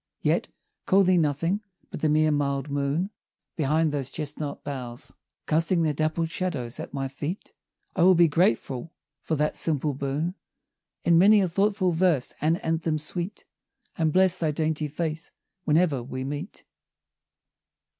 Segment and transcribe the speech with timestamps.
[0.23, 0.47] Yet,
[0.87, 3.11] call thee nothing but the mere mild Moon,
[3.55, 5.13] Behind those chestnut boughs,
[5.45, 7.53] Casting their dappled shadows at my feet;
[7.95, 8.91] I will be grateful
[9.21, 10.33] for that simple boon,
[11.03, 13.45] In many a thoughtful verse and anthem sweet,
[13.95, 15.29] And bless thy dainty face
[15.65, 16.63] when'er we meet.